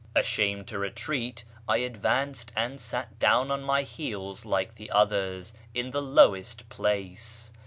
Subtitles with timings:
[0.15, 5.91] Ashamed to retreat, I advanced and sat down on my heels like the others in
[5.91, 7.51] the lowest place.